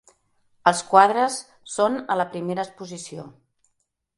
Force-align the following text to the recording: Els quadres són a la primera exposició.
Els 0.69 0.79
quadres 0.93 1.35
són 1.75 1.99
a 2.15 2.17
la 2.23 2.25
primera 2.33 2.65
exposició. 2.69 3.29